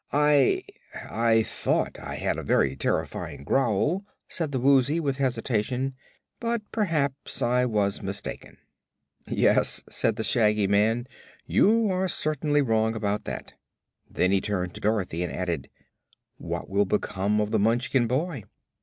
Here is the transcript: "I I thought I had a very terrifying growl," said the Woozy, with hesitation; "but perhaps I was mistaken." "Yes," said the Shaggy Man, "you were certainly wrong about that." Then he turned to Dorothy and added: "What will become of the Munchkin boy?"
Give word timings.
"I 0.11 0.63
I 0.95 1.43
thought 1.43 1.99
I 1.99 2.15
had 2.15 2.39
a 2.39 2.41
very 2.41 2.75
terrifying 2.75 3.43
growl," 3.43 4.03
said 4.27 4.51
the 4.51 4.59
Woozy, 4.59 4.99
with 4.99 5.17
hesitation; 5.17 5.93
"but 6.39 6.63
perhaps 6.71 7.43
I 7.43 7.65
was 7.65 8.01
mistaken." 8.01 8.57
"Yes," 9.27 9.83
said 9.91 10.15
the 10.15 10.23
Shaggy 10.23 10.65
Man, 10.65 11.05
"you 11.45 11.81
were 11.83 12.07
certainly 12.07 12.63
wrong 12.63 12.95
about 12.95 13.25
that." 13.25 13.53
Then 14.09 14.31
he 14.31 14.41
turned 14.41 14.73
to 14.73 14.81
Dorothy 14.81 15.21
and 15.21 15.31
added: 15.31 15.69
"What 16.39 16.67
will 16.67 16.85
become 16.85 17.39
of 17.39 17.51
the 17.51 17.59
Munchkin 17.59 18.07
boy?" 18.07 18.45